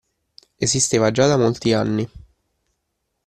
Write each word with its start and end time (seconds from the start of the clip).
Esisteva 0.57 1.11
già 1.11 1.27
da 1.27 1.37
molti 1.37 1.73
anni. 1.73 2.09